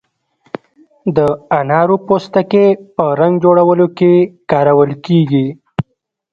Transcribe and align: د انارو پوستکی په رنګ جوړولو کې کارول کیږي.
د 1.15 1.17
انارو 1.59 1.97
پوستکی 2.07 2.67
په 2.95 3.05
رنګ 3.19 3.35
جوړولو 3.43 3.87
کې 3.97 4.13
کارول 4.51 4.91
کیږي. 5.05 5.47